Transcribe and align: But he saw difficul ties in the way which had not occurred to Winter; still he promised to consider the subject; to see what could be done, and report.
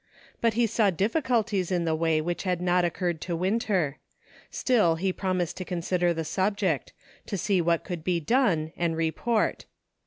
But 0.41 0.55
he 0.55 0.65
saw 0.65 0.89
difficul 0.89 1.45
ties 1.45 1.71
in 1.71 1.85
the 1.85 1.93
way 1.93 2.21
which 2.21 2.41
had 2.41 2.59
not 2.59 2.83
occurred 2.83 3.21
to 3.21 3.35
Winter; 3.35 3.99
still 4.49 4.95
he 4.95 5.13
promised 5.13 5.57
to 5.57 5.63
consider 5.63 6.11
the 6.11 6.25
subject; 6.25 6.91
to 7.27 7.37
see 7.37 7.61
what 7.61 7.83
could 7.83 8.03
be 8.03 8.19
done, 8.19 8.73
and 8.75 8.97
report. 8.97 9.65